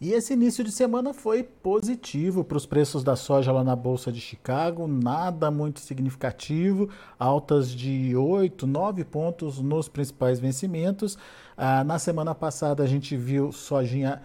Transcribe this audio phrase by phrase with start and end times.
[0.00, 4.12] E esse início de semana foi positivo para os preços da soja lá na Bolsa
[4.12, 6.88] de Chicago, nada muito significativo,
[7.18, 11.18] altas de 8, 9 pontos nos principais vencimentos.
[11.56, 14.22] Ah, na semana passada a gente viu sojinha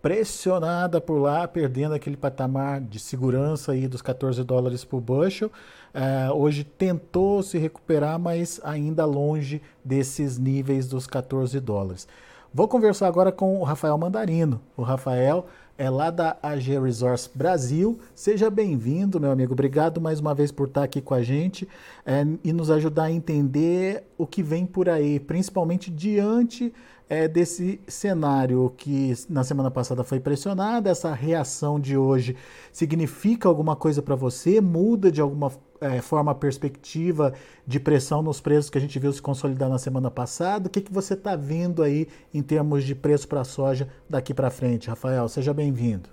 [0.00, 5.50] pressionada por lá, perdendo aquele patamar de segurança aí dos 14 dólares por bushel.
[5.92, 12.06] Ah, hoje tentou se recuperar, mas ainda longe desses níveis dos 14 dólares.
[12.52, 14.60] Vou conversar agora com o Rafael Mandarino.
[14.76, 15.46] O Rafael
[15.76, 17.98] é lá da AG Resource Brasil.
[18.14, 19.52] Seja bem-vindo, meu amigo.
[19.52, 21.68] Obrigado mais uma vez por estar aqui com a gente
[22.04, 26.72] é, e nos ajudar a entender o que vem por aí, principalmente diante
[27.08, 30.88] é, desse cenário que na semana passada foi pressionado.
[30.88, 32.36] Essa reação de hoje
[32.72, 34.60] significa alguma coisa para você?
[34.60, 37.32] Muda de alguma é, forma a perspectiva
[37.66, 40.66] de pressão nos preços que a gente viu se consolidar na semana passada?
[40.66, 44.34] O que, que você está vendo aí em termos de preço para a soja daqui
[44.34, 44.88] para frente?
[44.88, 46.08] Rafael, seja bem-vindo.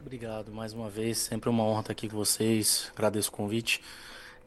[0.00, 3.80] Obrigado mais uma vez, sempre uma honra estar aqui com vocês, agradeço o convite.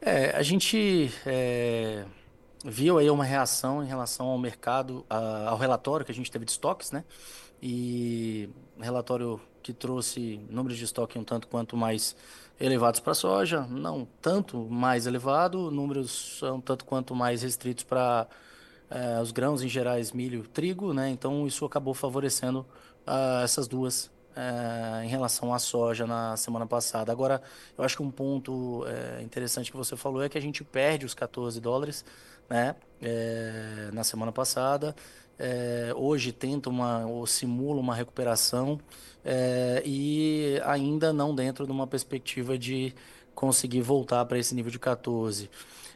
[0.02, 2.04] É, a gente é,
[2.64, 6.52] viu aí uma reação em relação ao mercado, ao relatório que a gente teve de
[6.52, 7.04] estoques, né?
[7.62, 8.48] E
[8.78, 12.14] relatório que trouxe números de estoque um tanto quanto mais
[12.60, 18.26] elevados para soja, não tanto mais elevado, números são tanto quanto mais restritos para
[18.88, 21.10] é, os grãos em gerais, milho, trigo, né?
[21.10, 22.60] Então isso acabou favorecendo
[23.06, 27.10] uh, essas duas é, em relação à soja na semana passada.
[27.10, 27.42] Agora,
[27.76, 31.06] eu acho que um ponto é, interessante que você falou é que a gente perde
[31.06, 32.04] os 14 dólares,
[32.48, 32.76] né?
[33.92, 34.94] na semana passada.
[35.96, 38.80] hoje tenta uma ou simula uma recuperação
[39.28, 42.94] é, e ainda não dentro de uma perspectiva de
[43.34, 45.50] conseguir voltar para esse nível de 14.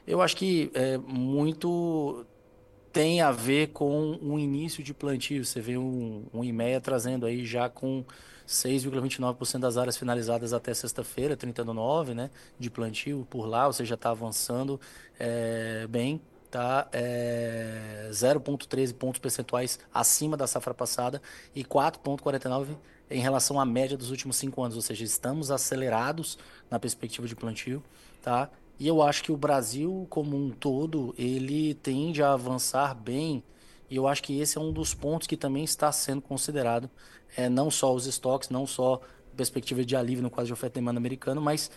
[0.05, 2.27] Eu acho que é, muito
[2.93, 5.45] tem a ver com o início de plantio.
[5.45, 8.05] Você vê um, um IMEA trazendo aí já com
[8.49, 13.73] 6,29% das áreas finalizadas até sexta-feira, 30 do 9, né, de plantio por lá, ou
[13.73, 14.81] seja, está avançando
[15.21, 21.23] é, bem, tá é, 0,13 pontos percentuais acima da safra passada
[21.55, 22.77] e 4,49
[23.11, 26.39] em relação à média dos últimos cinco anos, ou seja, estamos acelerados
[26.71, 27.83] na perspectiva de plantio,
[28.23, 28.51] tá?
[28.79, 33.43] E eu acho que o Brasil como um todo ele tende a avançar bem.
[33.91, 36.89] E eu acho que esse é um dos pontos que também está sendo considerado,
[37.37, 39.01] é, não só os estoques, não só
[39.37, 41.71] perspectiva de alívio no quadro de oferta e demanda americano, mas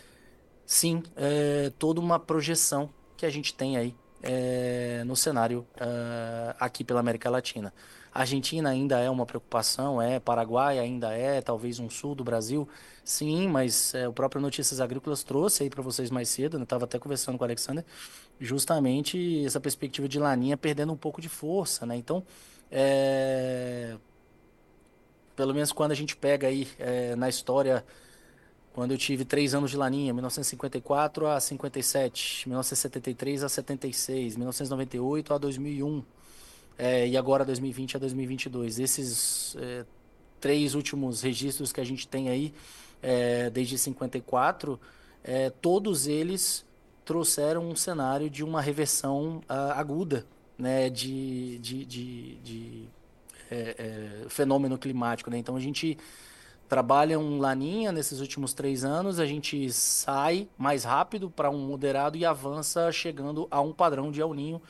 [0.66, 6.84] sim é, toda uma projeção que a gente tem aí é, no cenário é, aqui
[6.84, 7.74] pela América Latina.
[8.14, 12.70] Argentina ainda é uma preocupação, é Paraguai ainda é, talvez um sul do Brasil,
[13.04, 16.64] sim, mas é, o próprio Notícias Agrícolas trouxe aí para vocês mais cedo, eu né?
[16.64, 17.84] estava até conversando com o Alexander,
[18.40, 21.96] justamente essa perspectiva de laninha perdendo um pouco de força, né?
[21.98, 22.24] Então,
[22.72, 23.96] é...
[25.36, 26.68] pelo menos quando a gente pega aí
[27.18, 27.84] na história
[28.74, 35.38] quando eu tive três anos de laninha, 1954 a 57, 1973 a 76, 1998 a
[35.38, 36.04] 2001
[36.78, 38.80] é, e agora 2020 a 2022.
[38.80, 39.86] Esses é,
[40.42, 42.54] três últimos registros que a gente tem aí,
[43.02, 44.80] é, desde 54,
[45.24, 46.66] é, todos eles
[47.06, 50.26] trouxeram um cenário de uma reversão uh, aguda
[50.58, 52.84] né, de, de, de, de
[53.52, 55.30] é, é, fenômeno climático.
[55.30, 55.38] Né?
[55.38, 55.98] Então a gente
[56.68, 62.18] trabalha um laninha nesses últimos três anos, a gente sai mais rápido para um moderado
[62.18, 64.62] e avança chegando a um padrão de El Ninho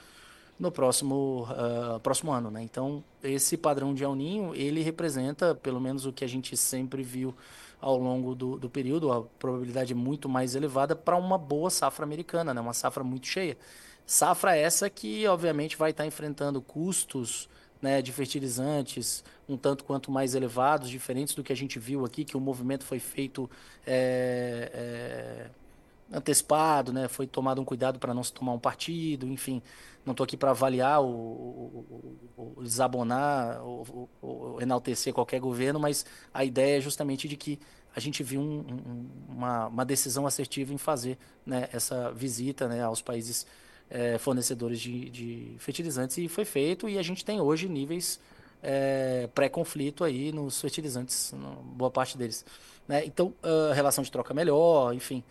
[0.60, 2.62] no próximo, uh, próximo ano, né?
[2.62, 7.04] Então, esse padrão de El Ninho, ele representa, pelo menos o que a gente sempre
[7.04, 7.34] viu
[7.82, 12.54] ao longo do, do período, a probabilidade muito mais elevada para uma boa safra americana,
[12.54, 12.62] né?
[12.62, 13.58] Uma safra muito cheia.
[14.06, 17.50] Safra essa que, obviamente, vai estar enfrentando custos
[17.84, 22.24] né, de fertilizantes um tanto quanto mais elevados, diferentes do que a gente viu aqui,
[22.24, 23.50] que o movimento foi feito
[23.86, 29.62] é, é, antecipado, né, foi tomado um cuidado para não se tomar um partido, enfim.
[30.06, 36.06] Não estou aqui para avaliar, o, o, o, desabonar, o, o, enaltecer qualquer governo, mas
[36.34, 37.60] a ideia é justamente de que
[37.94, 42.82] a gente viu um, um, uma, uma, decisão assertiva em fazer né, essa visita né,
[42.82, 43.46] aos países
[43.90, 48.20] é, fornecedores de, de, fertilizantes e foi feito e a gente tem hoje níveis
[48.62, 51.34] é, pré-conflito aí nos fertilizantes,
[51.64, 52.46] boa parte deles.
[52.88, 53.06] Né?
[53.06, 53.34] Então,
[53.70, 55.24] a relação de troca melhor, enfim.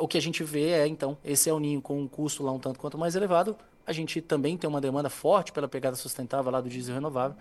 [0.00, 2.50] O que a gente vê é, então, esse é o ninho com um custo lá
[2.52, 3.56] um tanto quanto mais elevado.
[3.86, 7.36] A gente também tem uma demanda forte pela pegada sustentável lá do diesel renovável.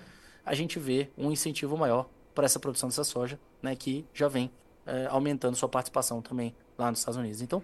[0.46, 4.52] A gente vê um incentivo maior para essa produção dessa soja, né, que já vem
[4.86, 7.42] é, aumentando sua participação também lá nos Estados Unidos.
[7.42, 7.64] Então,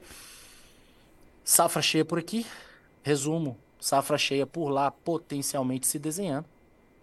[1.50, 2.46] Safra cheia por aqui.
[3.02, 6.46] Resumo: safra cheia por lá potencialmente se desenhando.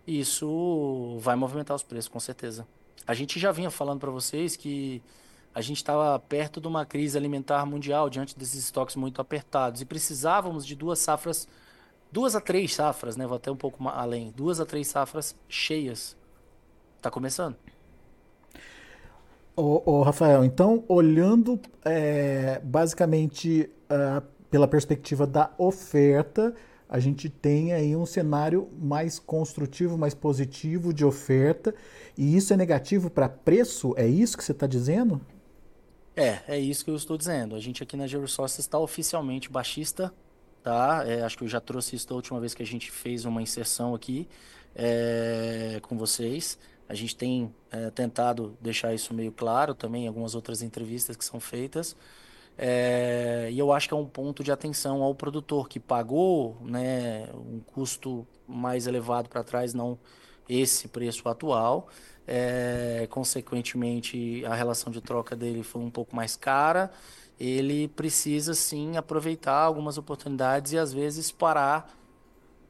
[0.07, 2.65] E isso vai movimentar os preços, com certeza.
[3.05, 5.03] A gente já vinha falando para vocês que
[5.53, 9.85] a gente estava perto de uma crise alimentar mundial diante desses estoques muito apertados e
[9.85, 11.49] precisávamos de duas safras,
[12.13, 13.27] duas a três safras, né?
[13.27, 16.17] Vou até um pouco além, duas a três safras cheias.
[17.03, 17.57] Tá começando.
[19.57, 26.55] Ô, Rafael, então olhando é, basicamente uh, pela perspectiva da oferta,
[26.89, 31.75] a gente tem aí um cenário mais construtivo, mais positivo de oferta,
[32.17, 33.93] e isso é negativo para preço?
[33.99, 35.21] É isso que você está dizendo?
[36.17, 37.55] É, é isso que eu estou dizendo.
[37.55, 40.11] A gente aqui na Georesources está oficialmente baixista,
[40.63, 41.05] tá?
[41.07, 43.43] É, acho que eu já trouxe isso da última vez que a gente fez uma
[43.43, 44.27] inserção aqui
[44.75, 46.59] é, com vocês.
[46.89, 51.27] A gente tem é, tentado deixar isso meio claro também em algumas outras entrevistas que
[51.27, 51.95] são feitas.
[52.59, 57.29] É, e eu acho que é um ponto de atenção ao produtor que pagou né,
[57.35, 59.99] um custo mais elevado para trás, não
[60.49, 61.89] esse preço atual.
[62.27, 66.91] É, consequentemente, a relação de troca dele foi um pouco mais cara.
[67.39, 71.95] Ele precisa sim aproveitar algumas oportunidades e às vezes parar.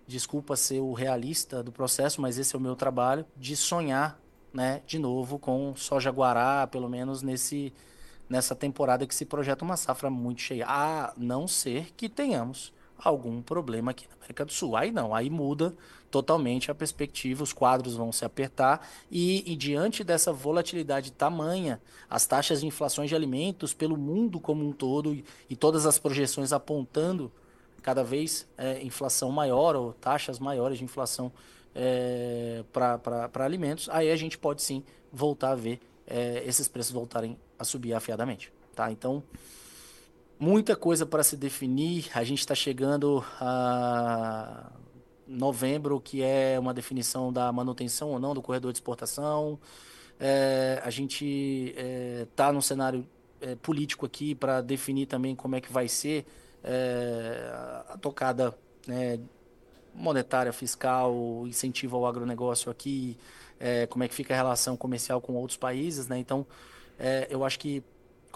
[0.06, 4.20] Desculpa ser o realista do processo, mas esse é o meu trabalho de sonhar,
[4.52, 7.72] né, de novo com soja guará, pelo menos nesse
[8.28, 13.42] nessa temporada que se projeta uma safra muito cheia, a não ser que tenhamos algum
[13.42, 14.76] problema aqui na América do Sul.
[14.76, 15.76] Aí não, aí muda
[16.10, 22.26] totalmente a perspectiva, os quadros vão se apertar e, e diante dessa volatilidade tamanha, as
[22.26, 26.52] taxas de inflação de alimentos pelo mundo como um todo e, e todas as projeções
[26.52, 27.30] apontando
[27.82, 31.30] cada vez é, inflação maior ou taxas maiores de inflação
[31.74, 34.82] é, para alimentos, aí a gente pode sim
[35.12, 38.52] voltar a ver é, esses preços voltarem a subir afiadamente.
[38.74, 38.90] Tá?
[38.90, 39.22] Então,
[40.38, 42.08] muita coisa para se definir.
[42.14, 44.70] A gente está chegando a
[45.26, 49.58] novembro, que é uma definição da manutenção ou não do corredor de exportação.
[50.18, 51.74] É, a gente
[52.30, 53.06] está é, num cenário
[53.40, 56.24] é, político aqui para definir também como é que vai ser
[56.62, 57.50] é,
[57.88, 58.56] a tocada
[58.86, 59.18] né,
[59.94, 63.16] monetária, fiscal, incentivo ao agronegócio aqui,
[63.58, 66.18] é, como é que fica a relação comercial com outros países, né?
[66.18, 66.46] Então,
[66.98, 67.82] é, eu acho que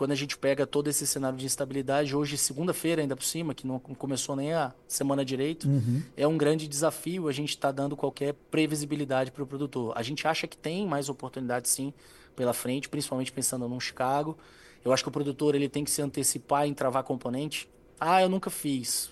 [0.01, 3.67] quando a gente pega todo esse cenário de instabilidade, hoje, segunda-feira, ainda por cima, que
[3.67, 6.03] não começou nem a semana direito, uhum.
[6.17, 9.93] é um grande desafio a gente estar tá dando qualquer previsibilidade para o produtor.
[9.95, 11.93] A gente acha que tem mais oportunidades, sim,
[12.35, 14.39] pela frente, principalmente pensando num Chicago.
[14.83, 17.69] Eu acho que o produtor ele tem que se antecipar em travar componente.
[18.01, 19.11] Ah, eu nunca fiz.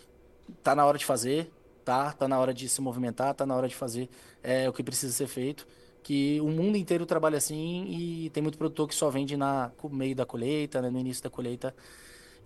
[0.63, 1.53] Tá na hora de fazer,
[1.85, 2.13] tá?
[2.13, 4.09] Tá na hora de se movimentar, tá na hora de fazer
[4.43, 5.67] é, o que precisa ser feito
[6.03, 9.91] que o mundo inteiro trabalha assim e tem muito produtor que só vende na, no
[9.91, 11.75] meio da colheita, né, no início da colheita.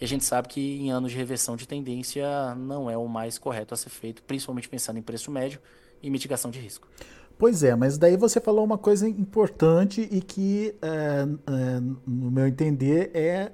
[0.00, 3.38] E a gente sabe que em anos de reversão de tendência não é o mais
[3.38, 5.60] correto a ser feito, principalmente pensando em preço médio
[6.02, 6.88] e mitigação de risco.
[7.38, 12.46] Pois é, mas daí você falou uma coisa importante e que, é, é, no meu
[12.46, 13.52] entender, é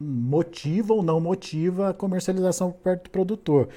[0.00, 3.68] motiva ou não motiva a comercialização parte do produtor.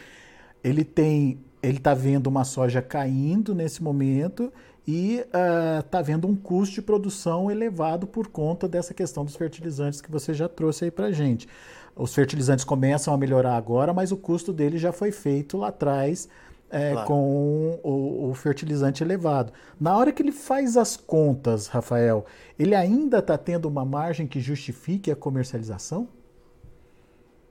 [0.63, 4.51] Ele tem, ele está vendo uma soja caindo nesse momento
[4.87, 9.99] e está uh, havendo um custo de produção elevado por conta dessa questão dos fertilizantes
[9.99, 11.47] que você já trouxe aí para gente.
[11.93, 16.29] Os fertilizantes começam a melhorar agora, mas o custo dele já foi feito lá atrás
[16.69, 17.07] é, claro.
[17.07, 19.51] com o, o, fertilizante elevado.
[19.79, 22.25] Na hora que ele faz as contas, Rafael,
[22.57, 26.07] ele ainda está tendo uma margem que justifique a comercialização?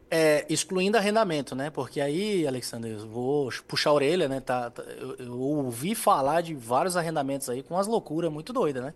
[0.08, 1.68] É, excluindo arrendamento, né?
[1.68, 4.40] Porque aí, Alexandre, eu vou puxar a orelha, né?
[4.40, 8.84] Tá, tá eu, eu, ouvi falar de vários arrendamentos aí com umas loucuras muito doidas,
[8.84, 8.94] né?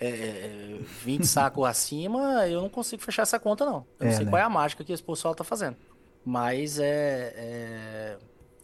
[0.00, 3.86] É, 20 sacos acima, eu não consigo fechar essa conta, não.
[4.00, 4.30] Eu não é, sei né?
[4.30, 5.76] qual é a mágica que esse pessoal tá fazendo.
[6.24, 8.18] Mas é, é.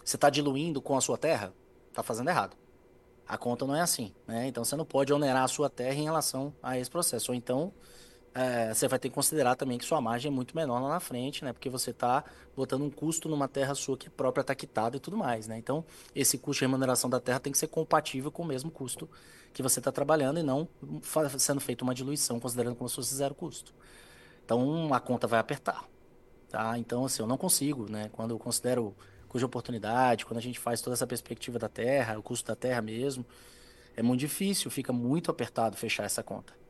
[0.04, 1.52] Você tá diluindo com a sua terra?
[1.92, 2.56] Tá fazendo errado.
[3.26, 4.48] A conta não é assim, né?
[4.48, 7.30] Então você não pode onerar a sua terra em relação a esse processo.
[7.30, 7.72] Ou então
[8.34, 11.00] é, você vai ter que considerar também que sua margem é muito menor lá na
[11.00, 11.52] frente, né?
[11.52, 12.24] Porque você está
[12.56, 15.58] botando um custo numa terra sua que é própria está quitada e tudo mais, né?
[15.58, 15.84] Então,
[16.14, 19.08] esse custo de remuneração da terra tem que ser compatível com o mesmo custo
[19.52, 20.66] que você está trabalhando e não
[21.38, 23.74] sendo feita uma diluição, considerando como se fosse zero custo.
[24.44, 25.84] Então, a conta vai apertar,
[26.48, 26.78] tá?
[26.78, 28.08] Então, assim, eu não consigo, né?
[28.12, 28.96] Quando eu considero
[29.34, 32.82] de oportunidade, quando a gente faz toda essa perspectiva da terra, o custo da terra
[32.82, 33.24] mesmo,
[33.96, 36.61] é muito difícil, fica muito apertado fechar essa conta.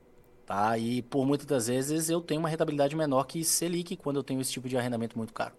[0.47, 0.77] Tá?
[0.77, 4.41] E por muitas das vezes eu tenho uma rentabilidade menor que Selic quando eu tenho
[4.41, 5.55] esse tipo de arrendamento muito caro.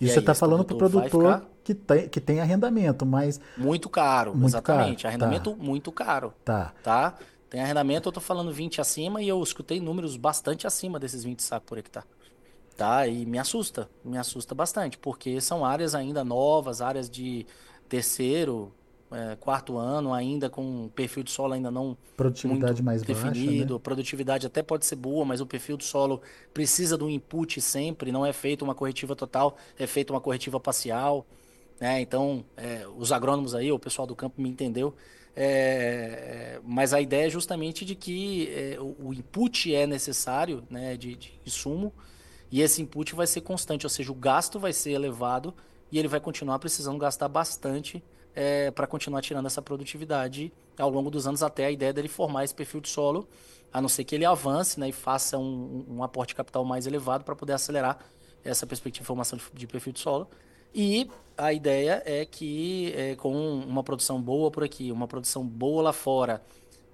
[0.00, 3.40] E, e você está falando para o produtor que, tem, que tem arrendamento, mas.
[3.56, 5.02] Muito caro, muito exatamente.
[5.02, 5.08] Caro.
[5.08, 5.62] Arrendamento tá.
[5.62, 6.32] muito caro.
[6.44, 6.72] Tá.
[6.82, 7.18] tá.
[7.50, 11.42] Tem arrendamento, eu estou falando 20 acima e eu escutei números bastante acima desses 20
[11.42, 12.06] sacos por hectare.
[12.76, 13.06] Tá?
[13.08, 17.46] E me assusta, me assusta bastante, porque são áreas ainda novas, áreas de
[17.88, 18.72] terceiro,
[19.10, 23.58] é, quarto ano, ainda com perfil de solo ainda não produtividade mais definido.
[23.58, 23.80] Baixa, né?
[23.82, 26.20] Produtividade até pode ser boa, mas o perfil do solo
[26.52, 31.26] precisa do input sempre, não é feito uma corretiva total, é feita uma corretiva parcial.
[31.80, 32.00] Né?
[32.00, 34.94] Então, é, os agrônomos aí, o pessoal do campo me entendeu.
[35.40, 40.96] É, mas a ideia é justamente de que é, o, o, input é necessário né,
[40.96, 41.92] de, de insumo
[42.50, 45.54] e esse input vai ser constante, ou seja, o gasto vai ser elevado
[45.92, 48.02] e ele vai continuar precisando gastar bastante
[48.38, 52.44] é, para continuar tirando essa produtividade ao longo dos anos até a ideia dele formar
[52.44, 53.28] esse perfil de solo,
[53.72, 56.86] a não ser que ele avance né, e faça um, um aporte de capital mais
[56.86, 57.98] elevado para poder acelerar
[58.44, 60.28] essa perspectiva de formação de, de, perfil de solo.
[60.72, 65.82] E a ideia é que é, com uma produção boa por aqui, uma produção boa
[65.82, 66.40] lá fora,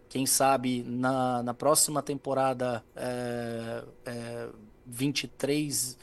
[0.08, 4.48] quem sabe na, na próxima temporada é, é,
[4.86, 5.98] 23,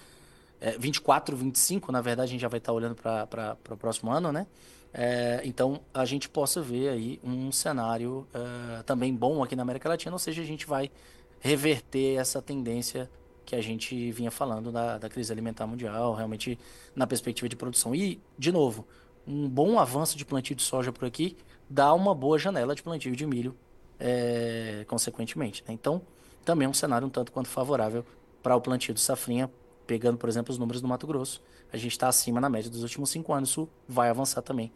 [0.60, 4.32] é, 24, 25, na verdade a gente já vai estar olhando para o próximo ano,
[4.32, 4.46] né?
[4.94, 9.88] É, então a gente possa ver aí um cenário é, também bom aqui na América
[9.88, 10.92] Latina, ou seja, a gente vai
[11.40, 13.10] reverter essa tendência
[13.46, 16.60] que a gente vinha falando da, da crise alimentar mundial, realmente
[16.96, 17.96] na perspectiva de produção.
[17.96, 18.86] E, de novo,
[19.26, 21.36] um bom avanço de plantio de soja por aqui
[21.70, 23.56] dá uma boa janela de plantio de milho,
[24.00, 25.64] é, consequentemente.
[25.68, 25.74] Né?
[25.74, 26.02] Então,
[26.46, 28.06] também é um cenário um tanto quanto favorável
[28.44, 29.50] para o plantio de safrinha,
[29.88, 32.84] pegando, por exemplo, os números do Mato Grosso a gente está acima na média dos
[32.84, 33.50] últimos cinco anos.
[33.50, 34.72] Isso vai avançar também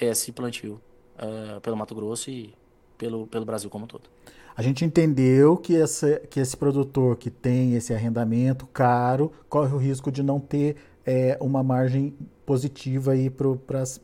[0.00, 0.80] esse plantio
[1.16, 2.54] uh, pelo Mato Grosso e
[2.96, 4.08] pelo, pelo Brasil como um todo.
[4.56, 9.78] A gente entendeu que, essa, que esse produtor que tem esse arrendamento caro corre o
[9.78, 10.76] risco de não ter
[11.06, 13.12] é, uma margem positiva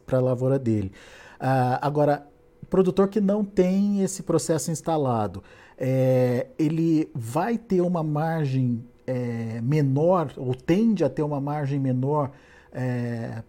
[0.07, 0.93] para a lavoura dele.
[1.41, 2.27] Uh, agora,
[2.71, 5.43] produtor que não tem esse processo instalado,
[5.77, 12.31] é, ele vai ter uma margem é, menor, ou tende a ter uma margem menor
[12.73, 13.43] é,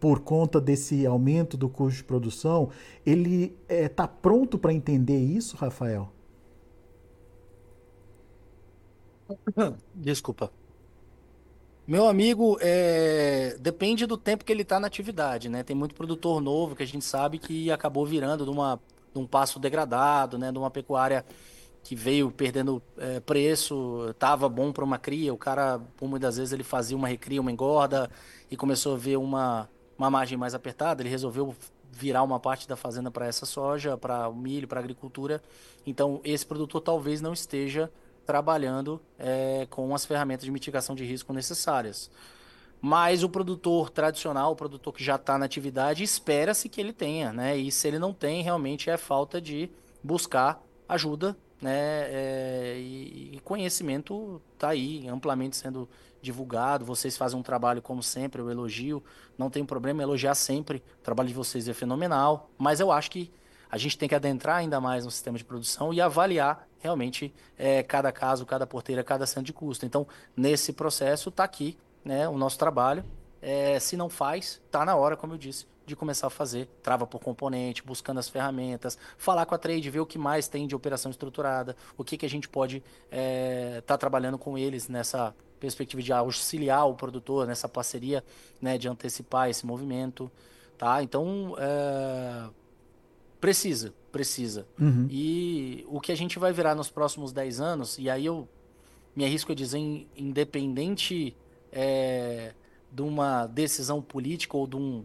[0.00, 2.70] por conta desse aumento do custo de produção,
[3.06, 6.12] ele está é, pronto para entender isso, Rafael?
[9.94, 10.50] Desculpa.
[11.86, 13.56] Meu amigo, é...
[13.60, 15.62] depende do tempo que ele está na atividade, né?
[15.62, 18.80] Tem muito produtor novo que a gente sabe que acabou virando de, uma,
[19.12, 20.52] de um passo degradado, né?
[20.52, 21.24] De uma pecuária
[21.82, 26.62] que veio perdendo é, preço, estava bom para uma cria, o cara, muitas vezes, ele
[26.62, 28.10] fazia uma recria, uma engorda,
[28.50, 31.54] e começou a ver uma, uma margem mais apertada, ele resolveu
[31.90, 35.42] virar uma parte da fazenda para essa soja, para o milho, para a agricultura.
[35.86, 37.90] Então, esse produtor talvez não esteja
[38.24, 42.10] trabalhando é, com as ferramentas de mitigação de risco necessárias.
[42.80, 47.32] Mas o produtor tradicional, o produtor que já está na atividade, espera-se que ele tenha,
[47.32, 47.56] né?
[47.56, 49.70] E se ele não tem, realmente é falta de
[50.02, 52.08] buscar ajuda né?
[52.10, 55.88] É, e, e, conhecimento está aí, amplamente sendo
[56.20, 56.84] divulgado.
[56.84, 59.02] Vocês fazem um trabalho, como sempre, eu elogio.
[59.38, 60.82] Não tem problema elogiar sempre.
[60.98, 62.50] O trabalho de vocês é fenomenal.
[62.58, 63.30] Mas eu acho que
[63.70, 67.82] a gente tem que adentrar ainda mais no sistema de produção e avaliar realmente é,
[67.82, 69.86] cada caso, cada porteira, cada centro de custo.
[69.86, 73.04] Então, nesse processo, está aqui né, o nosso trabalho.
[73.40, 77.06] É, se não faz, está na hora, como eu disse, de começar a fazer trava
[77.06, 80.74] por componente, buscando as ferramentas, falar com a trade, ver o que mais tem de
[80.74, 85.34] operação estruturada, o que, que a gente pode estar é, tá trabalhando com eles nessa
[85.60, 88.24] perspectiva de auxiliar o produtor, nessa parceria
[88.60, 90.30] né, de antecipar esse movimento.
[90.76, 91.02] Tá?
[91.02, 92.48] Então, é,
[93.40, 94.66] precisa, precisa.
[94.80, 95.06] Uhum.
[95.08, 98.48] E o que a gente vai virar nos próximos 10 anos, e aí eu
[99.14, 99.78] me arrisco a dizer,
[100.16, 101.36] independente
[101.70, 102.54] é,
[102.90, 105.04] de uma decisão política ou de um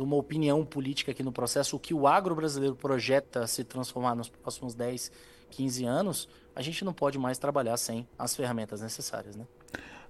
[0.00, 4.14] de uma opinião política aqui no processo, o que o agro brasileiro projeta se transformar
[4.14, 5.12] nos próximos 10,
[5.50, 9.46] 15 anos, a gente não pode mais trabalhar sem as ferramentas necessárias, né?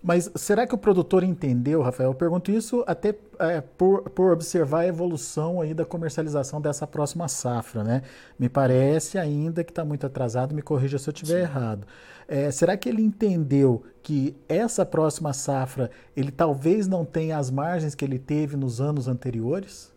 [0.03, 2.11] Mas será que o produtor entendeu, Rafael?
[2.11, 7.29] Eu pergunto isso até é, por, por observar a evolução aí da comercialização dessa próxima
[7.29, 8.03] safra, né?
[8.39, 11.87] Me parece ainda que está muito atrasado, me corrija se eu estiver errado.
[12.27, 17.95] É, será que ele entendeu que essa próxima safra ele talvez não tenha as margens
[17.95, 19.93] que ele teve nos anos anteriores?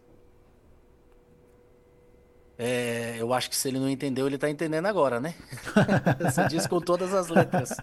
[2.65, 5.35] É, eu acho que se ele não entendeu, ele está entendendo agora, né?
[6.23, 7.75] Você diz com todas as letras,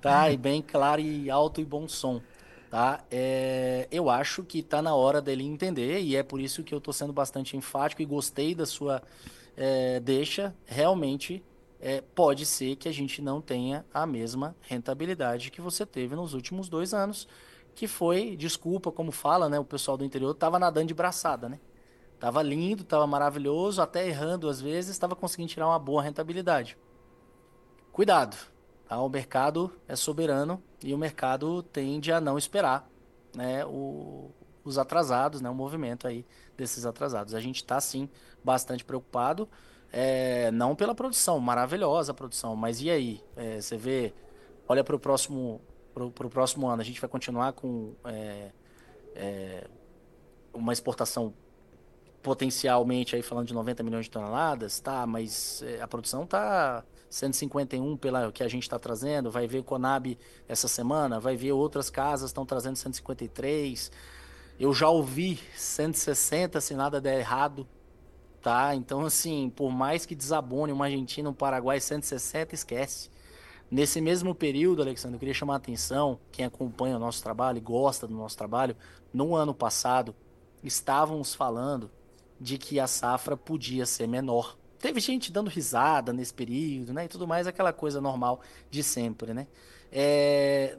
[0.00, 0.28] tá?
[0.28, 2.20] E bem claro e alto e bom som,
[2.68, 3.04] tá?
[3.12, 6.78] É, eu acho que está na hora dele entender e é por isso que eu
[6.78, 9.00] estou sendo bastante enfático e gostei da sua
[9.56, 10.52] é, deixa.
[10.66, 11.40] Realmente,
[11.80, 16.34] é, pode ser que a gente não tenha a mesma rentabilidade que você teve nos
[16.34, 17.28] últimos dois anos,
[17.72, 19.60] que foi, desculpa como fala, né?
[19.60, 21.60] O pessoal do interior estava nadando de braçada, né?
[22.24, 26.74] Tava lindo, tava maravilhoso, até errando às vezes, estava conseguindo tirar uma boa rentabilidade.
[27.92, 28.34] Cuidado,
[28.88, 28.98] tá?
[28.98, 32.88] O mercado é soberano e o mercado tende a não esperar,
[33.36, 33.62] né?
[33.66, 34.30] O,
[34.64, 36.24] os atrasados, né, o movimento aí
[36.56, 37.34] desses atrasados.
[37.34, 38.08] A gente está sim
[38.42, 39.46] bastante preocupado,
[39.92, 43.22] é, não pela produção, maravilhosa a produção, mas e aí?
[43.36, 44.14] É, você vê,
[44.66, 45.60] olha para o próximo,
[45.92, 48.50] pro, pro próximo ano, a gente vai continuar com é,
[50.54, 51.34] uma exportação
[52.24, 57.98] potencialmente aí falando de 90 milhões de toneladas, tá, mas é, a produção tá 151
[57.98, 62.30] pela que a gente está trazendo, vai ver Conab essa semana, vai ver outras casas
[62.30, 63.92] estão trazendo 153.
[64.58, 67.68] Eu já ouvi 160 se nada der errado,
[68.40, 68.74] tá?
[68.74, 73.10] Então assim, por mais que desabone uma Argentina, um Paraguai 160, esquece.
[73.70, 77.60] Nesse mesmo período, Alexandre, eu queria chamar a atenção, quem acompanha o nosso trabalho e
[77.60, 78.74] gosta do nosso trabalho,
[79.12, 80.14] no ano passado
[80.62, 81.90] estávamos falando
[82.40, 84.56] de que a safra podia ser menor.
[84.78, 87.06] Teve gente dando risada nesse período, né?
[87.06, 89.46] E tudo mais, aquela coisa normal de sempre, né?
[89.90, 90.76] É,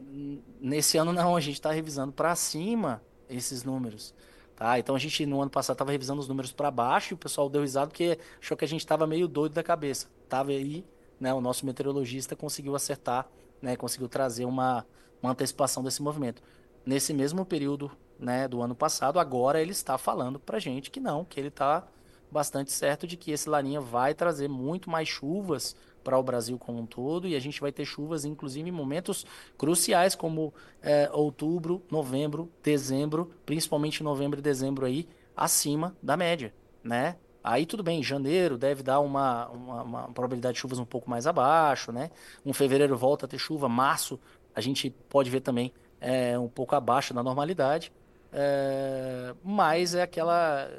[0.60, 4.14] nesse ano não, a gente está revisando para cima esses números.
[4.56, 4.80] Tá?
[4.80, 7.50] Então a gente no ano passado estava revisando os números para baixo e o pessoal
[7.50, 10.08] deu risada porque achou que a gente estava meio doido da cabeça.
[10.30, 10.86] Tava aí,
[11.20, 11.34] né?
[11.34, 13.28] O nosso meteorologista conseguiu acertar,
[13.62, 13.76] né?
[13.76, 14.86] Conseguiu trazer uma,
[15.22, 16.42] uma antecipação desse movimento.
[16.86, 21.26] Nesse mesmo período né, do ano passado, agora ele está falando para gente que não,
[21.26, 21.86] que ele está
[22.32, 26.80] bastante certo de que esse Laninha vai trazer muito mais chuvas para o Brasil como
[26.80, 29.26] um todo e a gente vai ter chuvas, inclusive, em momentos
[29.58, 36.54] cruciais como é, outubro, novembro, dezembro, principalmente novembro e dezembro aí, acima da média,
[36.84, 37.16] né?
[37.44, 41.28] Aí tudo bem, janeiro deve dar uma, uma, uma, probabilidade de chuvas um pouco mais
[41.28, 42.10] abaixo, né?
[42.46, 44.20] Um fevereiro volta a ter chuva, março
[44.56, 47.92] a gente pode ver também é, um pouco abaixo da normalidade.
[48.38, 50.70] É, mas é aquela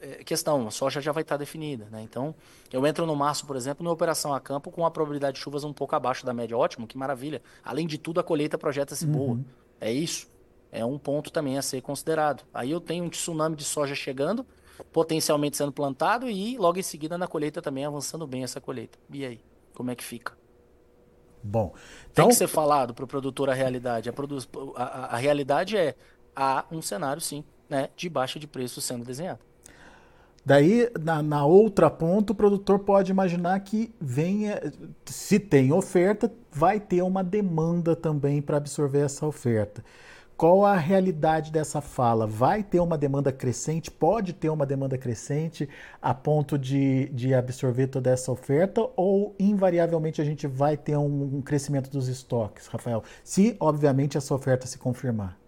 [0.00, 2.00] é, questão, a soja já vai estar definida, né?
[2.00, 2.34] Então,
[2.72, 5.62] eu entro no março, por exemplo, na operação a campo com a probabilidade de chuvas
[5.62, 6.56] um pouco abaixo da média.
[6.56, 7.42] Ótimo, que maravilha.
[7.62, 9.12] Além de tudo, a colheita projeta-se uhum.
[9.12, 9.40] boa.
[9.78, 10.26] É isso.
[10.72, 12.44] É um ponto também a ser considerado.
[12.52, 14.46] Aí eu tenho um tsunami de soja chegando,
[14.90, 18.98] potencialmente sendo plantado e logo em seguida na colheita também avançando bem essa colheita.
[19.10, 19.40] E aí,
[19.74, 20.32] como é que fica?
[21.42, 21.74] Bom,
[22.10, 22.24] então...
[22.24, 24.08] tem que ser falado para o produtor a realidade.
[24.08, 24.38] A, produ...
[24.74, 25.94] a, a, a realidade é
[26.34, 29.40] há um cenário, sim, né, de baixa de preço sendo desenhado.
[30.46, 34.60] Daí, na, na, outra ponta, o produtor pode imaginar que venha,
[35.06, 39.82] se tem oferta, vai ter uma demanda também para absorver essa oferta.
[40.36, 42.26] Qual a realidade dessa fala?
[42.26, 43.90] Vai ter uma demanda crescente?
[43.90, 45.66] Pode ter uma demanda crescente
[46.02, 48.86] a ponto de, de absorver toda essa oferta?
[48.96, 53.02] Ou, invariavelmente, a gente vai ter um, um crescimento dos estoques, Rafael?
[53.22, 55.38] Se, obviamente, essa oferta se confirmar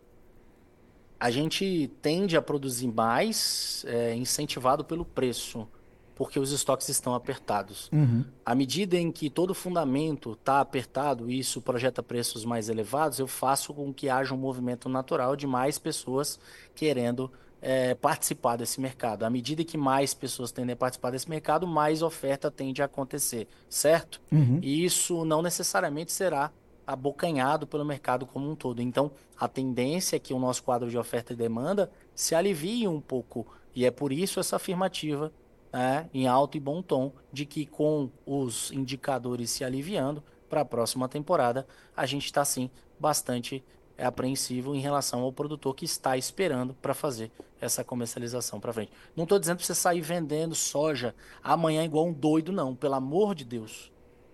[1.27, 5.67] a gente tende a produzir mais é, incentivado pelo preço,
[6.15, 7.91] porque os estoques estão apertados.
[7.93, 8.25] Uhum.
[8.45, 13.19] À medida em que todo o fundamento está apertado e isso projeta preços mais elevados,
[13.19, 16.39] eu faço com que haja um movimento natural de mais pessoas
[16.77, 17.29] querendo
[17.61, 19.25] é, participar desse mercado.
[19.25, 23.49] À medida que mais pessoas tendem a participar desse mercado, mais oferta tende a acontecer,
[23.69, 24.21] certo?
[24.31, 24.61] Uhum.
[24.62, 26.53] E isso não necessariamente será
[26.87, 28.81] abocanhado pelo mercado como um todo.
[28.81, 33.01] Então, a tendência é que o nosso quadro de oferta e demanda se alivie um
[33.01, 33.46] pouco.
[33.75, 35.33] E é por isso essa afirmativa,
[35.72, 40.64] né, em alto e bom tom, de que com os indicadores se aliviando para a
[40.64, 43.64] próxima temporada, a gente está sim bastante
[43.99, 48.92] apreensivo em relação ao produtor que está esperando para fazer essa comercialização para frente.
[49.14, 52.75] Não estou dizendo para você sair vendendo soja amanhã igual um doido, não.
[52.75, 53.90] Pelo amor de Deus.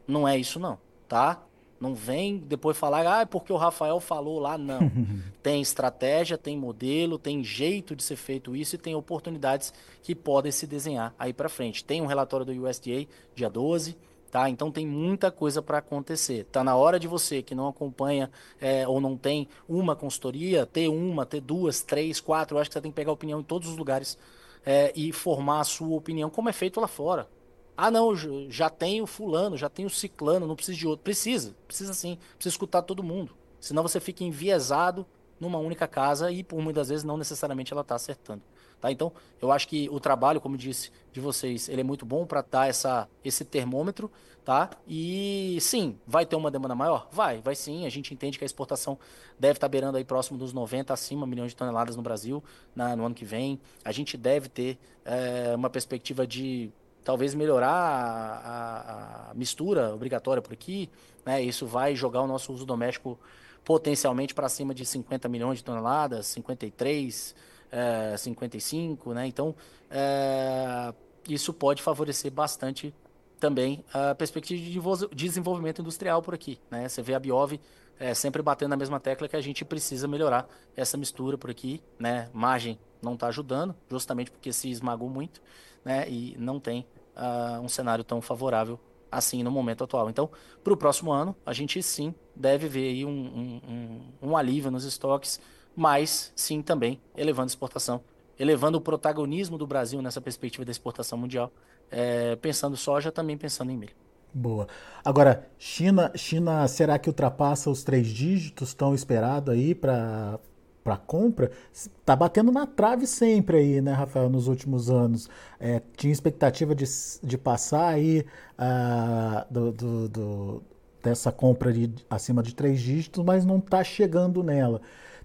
[0.06, 0.78] Não é isso, não.
[1.08, 1.42] Tá?
[1.82, 4.56] Não vem depois falar, ah, é porque o Rafael falou lá.
[4.56, 4.88] Não.
[5.42, 10.52] tem estratégia, tem modelo, tem jeito de ser feito isso e tem oportunidades que podem
[10.52, 11.82] se desenhar aí para frente.
[11.82, 13.96] Tem um relatório do USDA, dia 12,
[14.30, 14.48] tá?
[14.48, 16.44] Então tem muita coisa para acontecer.
[16.52, 20.86] Tá na hora de você que não acompanha é, ou não tem uma consultoria, ter
[20.86, 22.56] uma, ter duas, três, quatro.
[22.56, 24.16] Eu acho que você tem que pegar opinião em todos os lugares
[24.64, 27.26] é, e formar a sua opinião, como é feito lá fora.
[27.76, 28.14] Ah, não,
[28.48, 31.02] já tenho fulano, já tenho ciclano, não precisa de outro.
[31.02, 32.18] Precisa, precisa sim.
[32.34, 33.34] Precisa escutar todo mundo.
[33.58, 35.06] Senão você fica enviesado
[35.40, 38.42] numa única casa e por muitas vezes não necessariamente ela está acertando.
[38.80, 38.90] Tá?
[38.90, 42.42] Então, eu acho que o trabalho, como disse de vocês, ele é muito bom para
[42.42, 44.10] dar essa, esse termômetro,
[44.44, 44.70] tá?
[44.88, 47.08] E sim, vai ter uma demanda maior?
[47.12, 47.86] Vai, vai sim.
[47.86, 48.98] A gente entende que a exportação
[49.38, 52.42] deve estar tá beirando aí próximo dos 90 acima milhões de toneladas no Brasil
[52.74, 53.60] na, no ano que vem.
[53.84, 56.72] A gente deve ter é, uma perspectiva de
[57.04, 60.90] talvez melhorar a, a, mistura obrigatória por aqui,
[61.24, 61.42] né?
[61.42, 63.18] Isso vai jogar o nosso uso doméstico
[63.64, 67.34] potencialmente para cima de 50 milhões de toneladas, 53,
[67.70, 69.26] é, 55, né?
[69.26, 69.54] Então,
[69.90, 70.92] é,
[71.28, 72.94] isso pode favorecer bastante
[73.38, 76.88] também a perspectiva de desenvolvimento industrial por aqui, né?
[76.88, 77.58] Você vê a Biov
[78.02, 81.80] é, sempre batendo na mesma tecla que a gente precisa melhorar essa mistura por aqui,
[82.00, 82.28] né?
[82.32, 85.40] Margem não está ajudando, justamente porque se esmagou muito,
[85.84, 86.10] né?
[86.10, 86.84] E não tem
[87.16, 90.10] uh, um cenário tão favorável assim no momento atual.
[90.10, 90.28] Então,
[90.64, 94.84] para o próximo ano, a gente sim deve ver aí um, um, um, alívio nos
[94.84, 95.40] estoques,
[95.76, 98.02] mas sim também elevando exportação,
[98.36, 101.52] elevando o protagonismo do Brasil nessa perspectiva da exportação mundial,
[101.88, 103.94] é, pensando soja, também pensando em milho.
[104.34, 104.66] Boa.
[105.04, 110.38] Agora, China, China, será que ultrapassa os três dígitos tão esperado aí para
[110.82, 115.28] para compra, está batendo na trave sempre aí, né, Rafael, nos últimos anos.
[115.60, 116.84] É, tinha expectativa de,
[117.22, 118.26] de passar aí
[118.58, 120.62] uh, do, do, do,
[121.02, 124.80] dessa compra de, acima de três dígitos, mas não está chegando nela.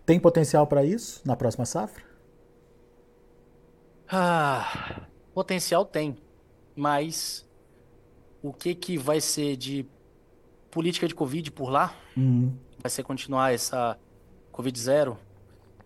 [0.05, 2.03] Tem potencial para isso na próxima safra?
[4.07, 5.01] Ah,
[5.33, 6.17] potencial tem,
[6.75, 7.46] mas
[8.41, 9.85] o que, que vai ser de
[10.69, 11.95] política de Covid por lá?
[12.15, 12.53] Uhum.
[12.81, 13.97] Vai ser continuar essa
[14.51, 15.17] Covid zero?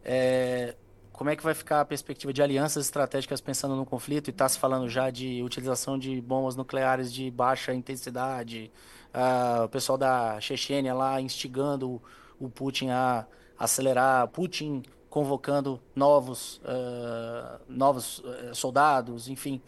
[0.04, 0.76] É,
[1.14, 4.30] como é que vai ficar a perspectiva de alianças estratégicas pensando no conflito?
[4.30, 8.72] E está se falando já de utilização de bombas nucleares de baixa intensidade.
[9.14, 12.02] Uh, o pessoal da Chechênia lá instigando
[12.40, 13.26] o, Putin a
[13.58, 14.28] acelerar.
[14.30, 19.62] Putin convocando novos, uh, novos uh, soldados, enfim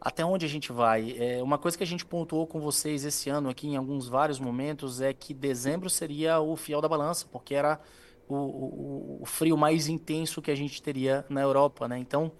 [0.00, 1.14] até onde a gente vai?
[1.18, 4.40] É, uma coisa que a gente pontuou com vocês esse ano aqui em alguns vários
[4.40, 7.78] momentos é que dezembro seria o fiel da balança, porque era
[8.26, 11.98] o, o, o frio mais intenso que a gente teria na Europa, né?
[11.98, 12.32] Então,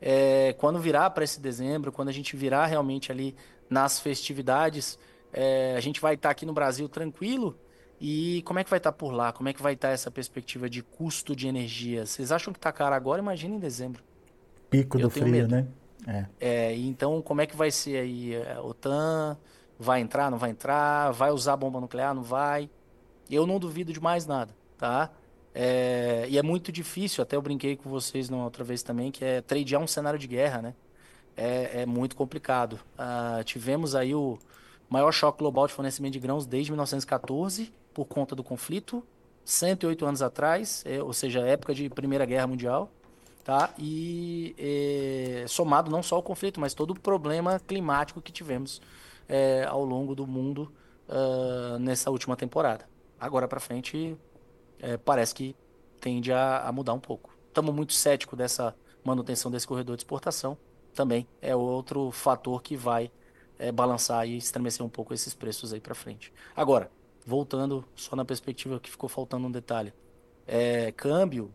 [0.00, 3.34] é, quando virar para esse dezembro, quando a gente virar realmente ali
[3.70, 4.98] nas festividades,
[5.32, 7.58] é, a gente vai estar tá aqui no Brasil tranquilo.
[8.00, 9.32] E como é que vai estar tá por lá?
[9.32, 12.06] Como é que vai estar tá essa perspectiva de custo de energia?
[12.06, 13.20] Vocês acham que está caro agora?
[13.20, 14.02] Imagina em dezembro.
[14.70, 15.48] Pico Eu do frio, medo.
[15.48, 15.66] né?
[16.06, 16.26] É.
[16.40, 16.76] é.
[16.76, 18.36] então, como é que vai ser aí?
[18.36, 19.36] A é, OTAN
[19.78, 21.12] vai entrar, não vai entrar?
[21.12, 22.70] Vai usar bomba nuclear, não vai?
[23.30, 25.10] Eu não duvido de mais nada, tá?
[25.54, 29.24] É, e é muito difícil, até eu brinquei com vocês na outra vez também, que
[29.24, 30.74] é tradear um cenário de guerra, né?
[31.36, 32.80] É, é muito complicado.
[32.98, 34.38] Uh, tivemos aí o
[34.88, 39.04] maior choque global de fornecimento de grãos desde 1914, por conta do conflito,
[39.44, 42.90] 108 anos atrás, é, ou seja, época de Primeira Guerra Mundial
[43.48, 43.72] tá?
[43.78, 48.78] E é, somado não só ao conflito, mas todo o problema climático que tivemos
[49.26, 50.70] é, ao longo do mundo
[51.08, 52.86] uh, nessa última temporada.
[53.18, 54.14] Agora para frente
[54.78, 55.56] é, parece que
[55.98, 57.34] tende a, a mudar um pouco.
[57.46, 60.58] Estamos muito céticos dessa manutenção desse corredor de exportação.
[60.92, 63.10] Também é outro fator que vai
[63.58, 66.34] é, balançar e estremecer um pouco esses preços aí para frente.
[66.54, 66.90] Agora,
[67.24, 69.94] voltando só na perspectiva que ficou faltando um detalhe,
[70.46, 71.50] é, câmbio,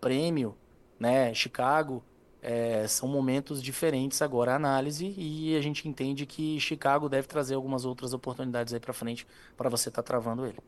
[0.00, 0.56] prêmio,
[0.98, 1.32] né?
[1.34, 2.02] Chicago
[2.40, 7.54] é, são momentos diferentes agora a análise e a gente entende que Chicago deve trazer
[7.54, 10.58] algumas outras oportunidades aí para frente para você estar tá travando ele.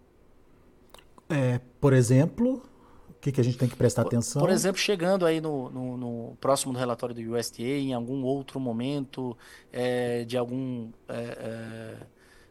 [1.28, 2.62] É, por exemplo,
[3.08, 4.40] o que, que a gente tem que prestar atenção?
[4.40, 8.58] Por exemplo, chegando aí no, no, no próximo do relatório do USDA, em algum outro
[8.58, 9.36] momento
[9.72, 11.96] é, de algum é, é,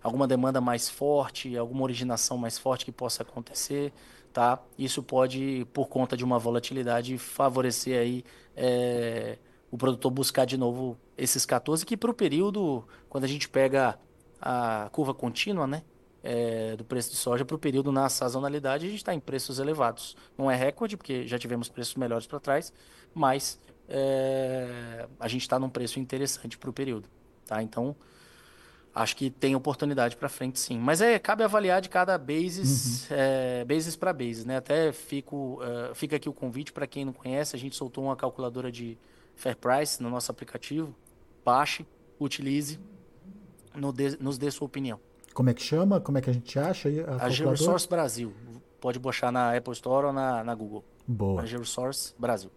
[0.01, 3.91] alguma demanda mais forte, alguma originação mais forte que possa acontecer
[4.39, 4.57] tá?
[4.77, 8.23] Isso pode, por conta de uma volatilidade, favorecer aí
[8.55, 9.37] é,
[9.69, 13.99] o produtor buscar de novo esses 14, que para o período, quando a gente pega
[14.39, 15.83] a curva contínua, né?
[16.23, 19.59] É, do preço de soja para o período na sazonalidade, a gente está em preços
[19.59, 20.15] elevados.
[20.37, 22.71] Não é recorde, porque já tivemos preços melhores para trás,
[23.13, 27.09] mas é, a gente está num preço interessante para o período.
[27.45, 27.61] Tá?
[27.61, 27.93] Então,
[29.01, 30.77] acho que tem oportunidade para frente sim.
[30.77, 33.17] Mas é, cabe avaliar de cada basis, uhum.
[33.17, 34.57] é, basis para basis, né?
[34.57, 38.15] Até fico, uh, fica aqui o convite para quem não conhece, a gente soltou uma
[38.15, 38.97] calculadora de
[39.35, 40.93] Fair Price no nosso aplicativo.
[41.45, 41.85] Baixe,
[42.19, 42.77] utilize,
[43.73, 44.99] no de, nos dê sua opinião.
[45.33, 46.01] Como é que chama?
[46.01, 48.33] Como é que a gente acha aí a, a GeoSource Brasil.
[48.81, 50.83] Pode baixar na Apple Store ou na, na Google.
[51.07, 51.41] Boa.
[51.41, 52.51] A GeoSource Brasil.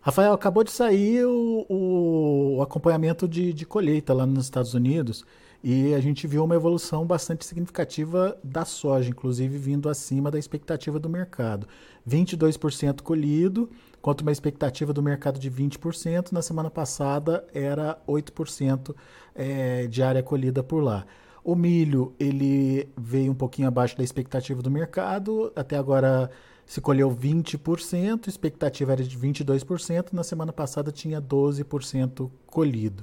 [0.00, 5.24] Rafael, acabou de sair o, o, o acompanhamento de, de colheita lá nos Estados Unidos.
[5.66, 10.98] E a gente viu uma evolução bastante significativa da soja, inclusive vindo acima da expectativa
[10.98, 11.66] do mercado.
[12.06, 13.70] 22% colhido,
[14.02, 16.32] contra uma expectativa do mercado de 20%.
[16.32, 18.94] Na semana passada era 8%
[19.34, 21.06] é, de área colhida por lá.
[21.42, 26.30] O milho ele veio um pouquinho abaixo da expectativa do mercado, até agora
[26.66, 33.02] se colheu 20%, expectativa era de 22%, na semana passada tinha 12% colhido.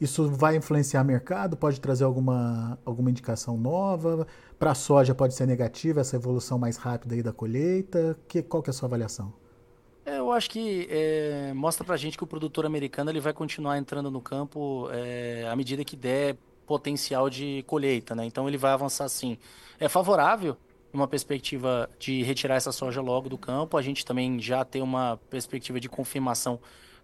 [0.00, 1.56] Isso vai influenciar o mercado?
[1.56, 4.26] Pode trazer alguma, alguma indicação nova?
[4.58, 8.16] Para a soja pode ser negativa essa evolução mais rápida aí da colheita?
[8.28, 9.32] Que, qual que é a sua avaliação?
[10.06, 13.32] É, eu acho que é, mostra para a gente que o produtor americano ele vai
[13.32, 18.24] continuar entrando no campo é, à medida que der potencial de colheita, né?
[18.24, 19.36] Então ele vai avançar sim.
[19.80, 20.56] É favorável
[20.92, 23.76] uma perspectiva de retirar essa soja logo do campo.
[23.76, 26.60] A gente também já tem uma perspectiva de confirmação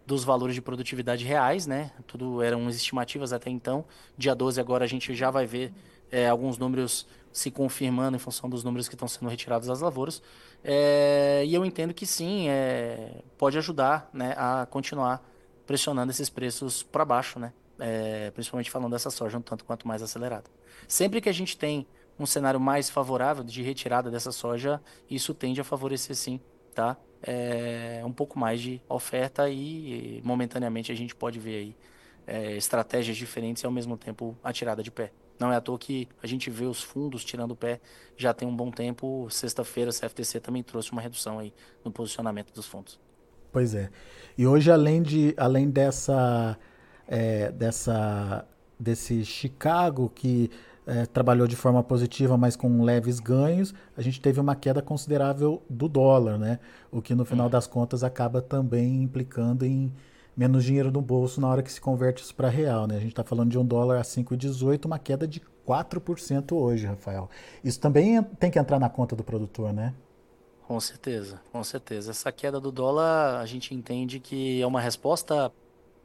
[0.06, 1.90] dos valores de produtividade reais, né?
[2.06, 3.84] Tudo eram estimativas até então.
[4.16, 5.72] Dia 12 agora a gente já vai ver
[6.10, 10.22] é, alguns números se confirmando em função dos números que estão sendo retirados das lavouras.
[10.62, 15.22] É, e eu entendo que sim, é, pode ajudar né, a continuar
[15.66, 17.52] pressionando esses preços para baixo, né?
[17.78, 20.44] É, principalmente falando dessa soja um tanto quanto mais acelerada.
[20.86, 21.86] Sempre que a gente tem
[22.18, 26.40] um cenário mais favorável de retirada dessa soja, isso tende a favorecer sim,
[26.72, 26.96] tá?
[27.26, 31.76] É, um pouco mais de oferta e, momentaneamente a gente pode ver aí
[32.26, 35.10] é, estratégias diferentes e ao mesmo tempo a tirada de pé.
[35.38, 37.80] Não é à toa que a gente vê os fundos tirando o pé
[38.16, 39.26] já tem um bom tempo.
[39.30, 41.52] Sexta-feira, a CFTC também trouxe uma redução aí
[41.84, 43.00] no posicionamento dos fundos.
[43.50, 43.90] Pois é.
[44.36, 46.58] E hoje, além, de, além dessa,
[47.08, 48.46] é, dessa
[48.78, 50.50] desse Chicago que
[50.86, 55.62] é, trabalhou de forma positiva, mas com leves ganhos, a gente teve uma queda considerável
[55.68, 56.58] do dólar, né?
[56.90, 57.50] O que no final uhum.
[57.50, 59.92] das contas acaba também implicando em
[60.36, 62.96] menos dinheiro no bolso na hora que se converte isso para real, né?
[62.96, 67.30] A gente está falando de um dólar a 5,18, uma queda de 4% hoje, Rafael.
[67.62, 69.94] Isso também tem que entrar na conta do produtor, né?
[70.66, 72.10] Com certeza, com certeza.
[72.10, 75.52] Essa queda do dólar, a gente entende que é uma resposta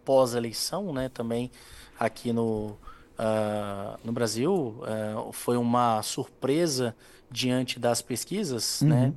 [0.06, 1.10] pós-eleição, né?
[1.10, 1.50] Também
[1.98, 2.78] aqui no,
[3.20, 6.96] uh, no Brasil, uh, foi uma surpresa
[7.30, 8.96] diante das pesquisas, né?
[8.96, 9.02] uhum.
[9.08, 9.14] né?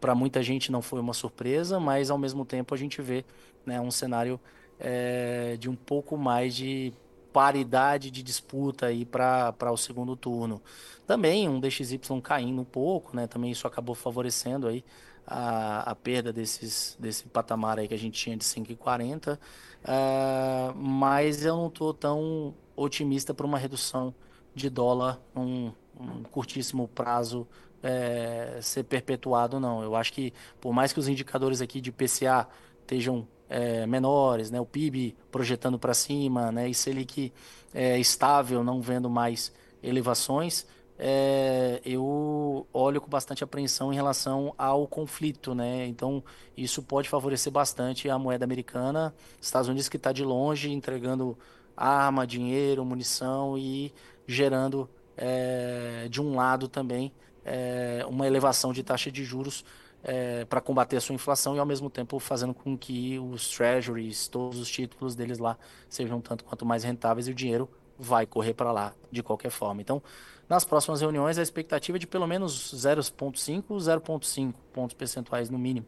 [0.00, 3.24] Para muita gente não foi uma surpresa, mas ao mesmo tempo a gente vê
[3.66, 4.38] né, um cenário
[4.78, 6.92] é, de um pouco mais de
[7.32, 10.62] paridade de disputa aí para o segundo turno.
[11.04, 13.26] Também um DXY caindo um pouco, né?
[13.26, 14.84] Também isso acabou favorecendo aí
[15.26, 19.34] a, a perda desses, desse patamar aí que a gente tinha de 5,40.
[19.34, 19.38] Uh,
[19.84, 24.14] ah, mas eu não estou tão otimista para uma redução
[24.54, 27.46] de dólar num, num curtíssimo prazo
[27.82, 29.82] é, ser perpetuado, não.
[29.82, 32.48] Eu acho que, por mais que os indicadores aqui de PCA
[32.80, 34.60] estejam é, menores, né?
[34.60, 36.68] o PIB projetando para cima, né?
[36.68, 37.32] e Selic
[37.72, 40.66] é, estável, não vendo mais elevações,
[40.98, 45.86] é, eu olho com bastante apreensão em relação ao conflito, né?
[45.86, 46.24] Então
[46.56, 51.38] isso pode favorecer bastante a moeda americana, Estados Unidos que está de longe entregando
[51.78, 53.92] arma, dinheiro, munição e
[54.26, 57.12] gerando é, de um lado também
[57.44, 59.64] é, uma elevação de taxa de juros
[60.02, 64.28] é, para combater a sua inflação e ao mesmo tempo fazendo com que os treasuries,
[64.28, 65.56] todos os títulos deles lá
[65.88, 69.80] sejam tanto quanto mais rentáveis e o dinheiro vai correr para lá de qualquer forma.
[69.80, 70.02] Então,
[70.48, 75.86] nas próximas reuniões a expectativa é de pelo menos 0,5, 0,5 pontos percentuais no mínimo.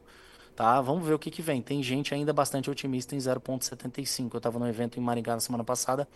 [0.60, 0.78] Tá?
[0.82, 1.62] Vamos ver o que, que vem.
[1.62, 4.28] Tem gente ainda bastante otimista em 0,75.
[4.34, 6.06] Eu estava no evento em Maringá na semana passada,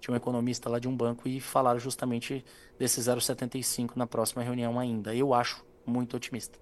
[0.00, 2.44] tinha um economista lá de um banco e falaram justamente
[2.76, 5.14] desse 0,75 na próxima reunião ainda.
[5.14, 6.58] Eu acho muito otimista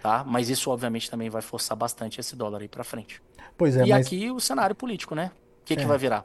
[0.00, 0.22] tá?
[0.24, 3.20] Mas isso obviamente também vai forçar bastante esse dólar aí para frente.
[3.58, 4.06] Pois é, e mas...
[4.06, 5.32] aqui o cenário político, né?
[5.62, 5.76] O que, é.
[5.78, 6.24] que vai virar?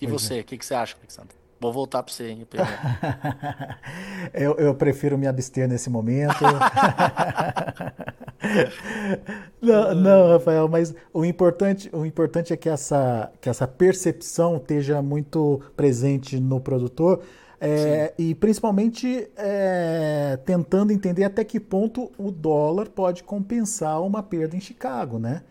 [0.00, 0.42] E pois você, o é.
[0.42, 1.36] que, que você acha, Alexandre?
[1.60, 2.34] Vou voltar para você.
[4.32, 6.42] eu, eu prefiro me abster nesse momento.
[9.60, 15.00] não, não, Rafael, mas o importante, o importante é que essa, que essa percepção esteja
[15.00, 17.22] muito presente no produtor,
[17.64, 24.56] é, e principalmente é, tentando entender até que ponto o dólar pode compensar uma perda
[24.56, 25.42] em Chicago, né?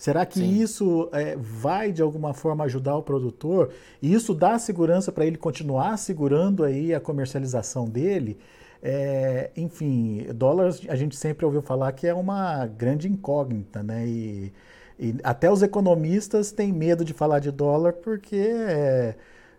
[0.00, 0.60] Será que Sim.
[0.60, 3.70] isso é, vai de alguma forma ajudar o produtor?
[4.02, 8.38] E isso dá segurança para ele continuar segurando aí a comercialização dele?
[8.82, 14.06] É, enfim, dólar a gente sempre ouviu falar que é uma grande incógnita, né?
[14.06, 14.52] E,
[14.98, 19.14] e até os economistas têm medo de falar de dólar porque é,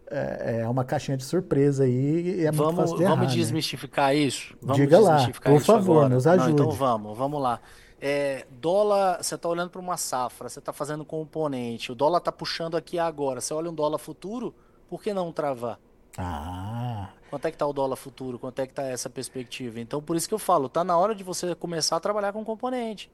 [0.09, 3.39] é, é uma caixinha de surpresa aí e é vamos, muito de errar, Vamos né?
[3.39, 4.15] desmistificar né?
[4.15, 4.55] isso?
[4.59, 6.09] Vamos Diga lá, por favor, agora.
[6.09, 6.47] nos ajude.
[6.47, 7.59] Não, então vamos, vamos lá.
[8.03, 12.31] É, dólar, você está olhando para uma safra, você está fazendo componente, o dólar está
[12.31, 13.39] puxando aqui agora.
[13.39, 14.55] Você olha um dólar futuro,
[14.89, 15.79] por que não travar?
[16.17, 17.09] Ah.
[17.31, 18.37] Quanto é que está o dólar futuro?
[18.37, 19.79] Quanto é que está essa perspectiva?
[19.79, 22.43] Então, por isso que eu falo, está na hora de você começar a trabalhar com
[22.43, 23.09] componente.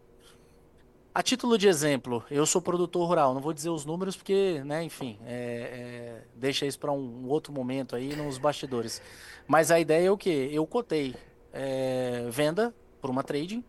[1.14, 4.84] A título de exemplo, eu sou produtor rural, não vou dizer os números porque, né,
[4.84, 9.04] enfim, é, é, deixa isso para um outro momento aí nos bastidores.
[9.48, 10.50] Mas a ideia é o que?
[10.52, 11.16] Eu cotei
[11.54, 13.64] é, venda por uma trading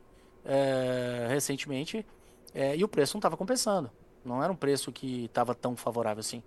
[0.46, 2.06] é, recentemente
[2.54, 3.90] é, e o preço não estava compensando.
[4.24, 6.42] Não era um preço que estava tão favorável assim.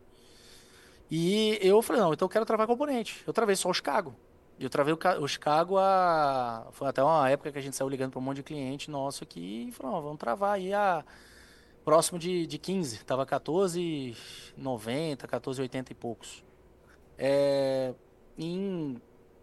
[1.12, 3.21] E eu falei, não, então eu quero travar componente.
[3.28, 4.15] Eu travei só o Chicago.
[4.58, 6.67] Eu travei o, Chicago a.
[6.71, 9.24] Foi até uma época que a gente saiu ligando para um monte de cliente nosso
[9.24, 11.04] aqui e falou: vamos travar aí a.
[11.84, 14.15] Próximo de, de 15, tava 14,90,
[15.26, 16.43] 14,80 e poucos.
[17.17, 17.95] É,
[18.38, 19.02] em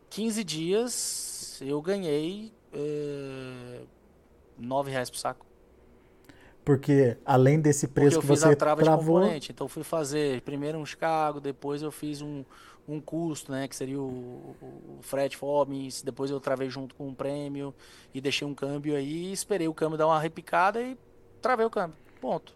[0.08, 3.80] 15 dias eu ganhei é,
[4.56, 5.47] 9 reais por saco.
[6.68, 9.50] Porque além desse preço que fiz a você trava de travou, componente.
[9.50, 12.44] Então fui fazer primeiro um Chicago, depois eu fiz um,
[12.86, 13.66] um custo, né?
[13.66, 17.74] Que seria o, o, o frete Forbes, depois eu travei junto com um prêmio
[18.12, 20.94] e deixei um câmbio aí, esperei o câmbio dar uma repicada e
[21.40, 21.96] travei o câmbio.
[22.20, 22.54] Ponto.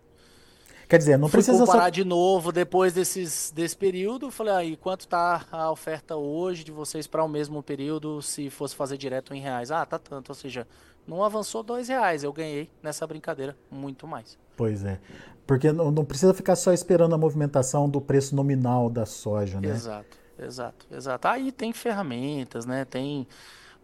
[0.87, 4.31] quer dizer, não Fui precisa comparar só de novo depois desses, desse período.
[4.31, 8.77] Falei, aí, quanto tá a oferta hoje de vocês para o mesmo período se fosse
[8.77, 9.71] fazer direto em reais?
[9.71, 10.29] Ah, tá tanto.
[10.29, 10.67] Ou seja,
[11.07, 12.23] não avançou dois reais.
[12.23, 14.39] Eu ganhei nessa brincadeira muito mais.
[14.57, 15.01] Pois é.
[15.47, 19.69] Porque não, não precisa ficar só esperando a movimentação do preço nominal da soja, né?
[19.69, 21.29] Exato, exato, exato.
[21.29, 22.85] Aí tem ferramentas, né?
[22.85, 23.27] Tem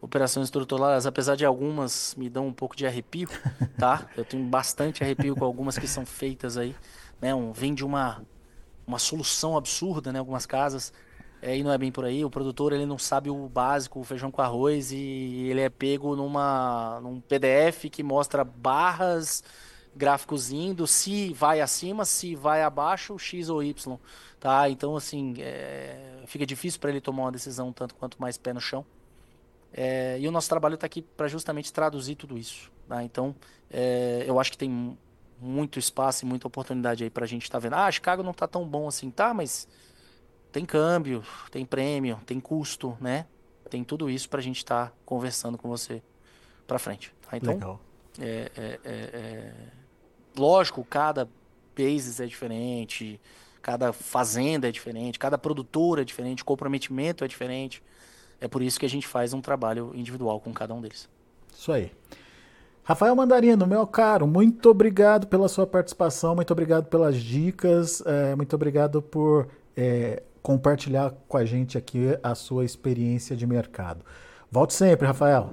[0.00, 3.28] operações estruturadas, apesar de algumas me dão um pouco de arrepio,
[3.76, 4.07] tá?
[4.16, 6.74] Eu tenho bastante arrepio com algumas que são feitas aí,
[7.20, 7.35] né?
[7.35, 8.22] Um, vem de uma,
[8.87, 10.20] uma solução absurda, né?
[10.20, 10.92] Algumas casas,
[11.40, 12.24] é, e não é bem por aí.
[12.24, 16.16] O produtor ele não sabe o básico, o feijão com arroz, e ele é pego
[16.16, 19.42] numa, num PDF que mostra barras,
[19.94, 23.98] gráficos indo, se vai acima, se vai abaixo, X ou Y,
[24.40, 24.68] tá?
[24.70, 28.61] Então, assim, é, fica difícil para ele tomar uma decisão tanto quanto mais pé no
[28.61, 28.85] chão.
[29.72, 32.70] É, e o nosso trabalho está aqui para justamente traduzir tudo isso.
[32.88, 33.03] Tá?
[33.05, 33.35] Então,
[33.70, 34.98] é, eu acho que tem mu-
[35.40, 37.74] muito espaço e muita oportunidade aí para a gente estar vendo.
[37.74, 39.33] Ah, Chicago não está tão bom assim, tá?
[39.35, 39.68] Mas
[40.52, 43.26] tem câmbio, tem prêmio, tem custo, né?
[43.68, 46.02] Tem tudo isso para a gente estar conversando com você
[46.66, 47.14] para frente.
[47.28, 47.37] tá?
[47.37, 47.80] Então, Legal.
[48.18, 49.52] é, é, é, é,
[50.37, 51.28] lógico, cada
[51.76, 53.20] basis é diferente,
[53.61, 57.82] cada fazenda é diferente, cada produtor é diferente, comprometimento é diferente.
[58.40, 61.08] É por isso que a gente faz um trabalho individual com cada um deles.
[61.52, 61.92] Isso aí.
[62.84, 68.54] Rafael Mandarino, meu caro, muito obrigado pela sua participação, muito obrigado pelas dicas, é, muito
[68.56, 74.05] obrigado por é, compartilhar com a gente aqui a sua experiência de mercado.
[74.51, 75.51] Volte sempre, Rafael.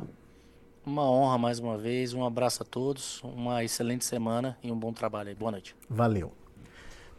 [0.86, 4.94] Uma honra mais uma vez, um abraço a todos, uma excelente semana e um bom
[4.94, 5.36] trabalho aí.
[5.36, 5.76] Boa noite.
[5.90, 6.32] Valeu.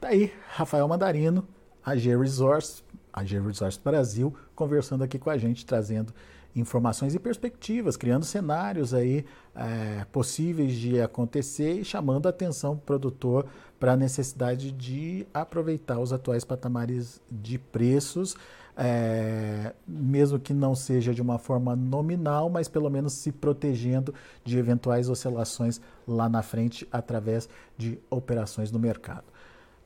[0.00, 1.46] Tá aí, Rafael Mandarino,
[1.84, 6.14] a G Resource, a G Resource Brasil, conversando aqui com a gente, trazendo
[6.56, 12.80] informações e perspectivas, criando cenários aí é, possíveis de acontecer e chamando a atenção do
[12.80, 13.46] produtor
[13.78, 18.34] para a necessidade de aproveitar os atuais patamares de preços,
[18.74, 24.14] é, mesmo que não seja de uma forma nominal, mas pelo menos se protegendo
[24.44, 29.24] de eventuais oscilações lá na frente através de operações no mercado.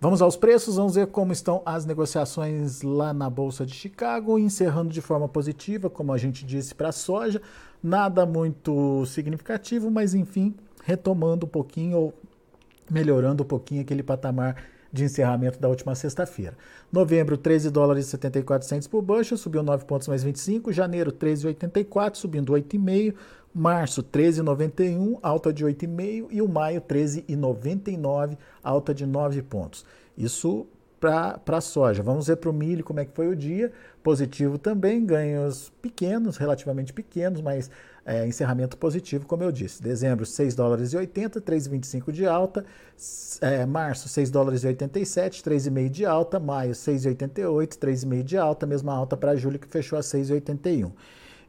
[0.02, 4.88] Vamos aos preços, vamos ver como estão as negociações lá na Bolsa de Chicago, encerrando
[4.88, 7.42] de forma positiva, como a gente disse para a soja,
[7.82, 12.14] nada muito significativo, mas enfim, retomando um pouquinho ou
[12.90, 14.56] melhorando um pouquinho aquele patamar
[14.90, 16.56] de encerramento da última sexta-feira.
[16.90, 20.72] Novembro, 13 dólares e 74 centos por bushel, subiu 9 pontos mais 25.
[20.72, 23.14] Janeiro, 13,84, subindo 8,5.
[23.52, 26.28] Março, 13,91, alta de 8,5.
[26.30, 29.84] E o maio, 13,99, alta de 9 pontos.
[30.16, 30.66] Isso
[31.00, 32.02] para a soja.
[32.02, 33.72] Vamos ver para o milho como é que foi o dia.
[34.02, 37.70] Positivo também, ganhos pequenos, relativamente pequenos, mas
[38.04, 39.82] é, encerramento positivo, como eu disse.
[39.82, 42.64] Dezembro, 6 dólares e 80, 3,25 de alta.
[43.40, 46.38] É, março, 6 dólares e 87, 3,5 de alta.
[46.38, 48.66] Maio, 6,88, 3,5 de alta.
[48.66, 50.92] Mesma alta para julho, que fechou a 6,81.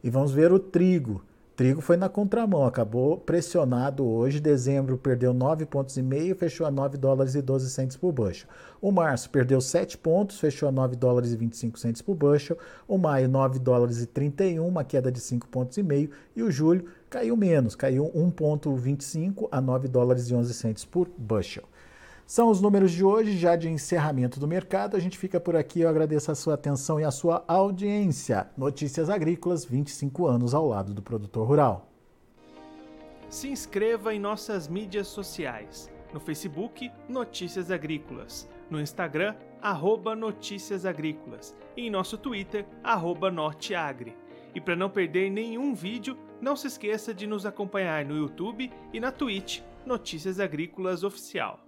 [0.02, 1.22] E vamos ver o trigo.
[1.54, 4.40] Trigo foi na contramão, acabou pressionado hoje.
[4.40, 8.48] Dezembro perdeu 9 pontos e meio, fechou a 9 dólares e 12 centos por bushel.
[8.80, 12.56] O março perdeu 7 pontos, fechou a 9 dólares e 25 centos por bushel.
[12.88, 16.50] O maio 9 dólares e 31, uma queda de 5 pontos e meio, e o
[16.50, 21.64] julho caiu menos, caiu 1.25 a 9 dólares e 11 centos por bushel.
[22.26, 24.96] São os números de hoje, já de encerramento do mercado.
[24.96, 25.80] A gente fica por aqui.
[25.80, 28.48] Eu agradeço a sua atenção e a sua audiência.
[28.56, 31.88] Notícias Agrícolas, 25 anos ao lado do produtor rural.
[33.28, 35.90] Se inscreva em nossas mídias sociais.
[36.12, 38.48] No Facebook, Notícias Agrícolas.
[38.70, 41.54] No Instagram, arroba Notícias Agrícolas.
[41.76, 44.16] E em nosso Twitter, arroba Norteagri.
[44.54, 49.00] E para não perder nenhum vídeo, não se esqueça de nos acompanhar no YouTube e
[49.00, 51.60] na Twitch, Notícias Agrícolas Oficial.